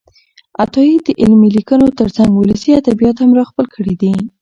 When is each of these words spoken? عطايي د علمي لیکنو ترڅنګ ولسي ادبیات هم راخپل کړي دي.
عطايي 0.61 0.95
د 1.05 1.09
علمي 1.21 1.49
لیکنو 1.57 1.87
ترڅنګ 1.99 2.31
ولسي 2.35 2.71
ادبیات 2.81 3.17
هم 3.19 3.31
راخپل 3.39 3.65
کړي 3.75 3.95
دي. 4.01 4.13